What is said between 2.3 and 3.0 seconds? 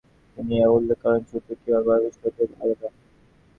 হতে আলাদা।